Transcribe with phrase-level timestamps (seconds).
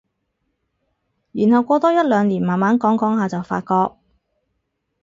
[1.31, 3.97] 然後過多一兩年慢慢講講下就發覺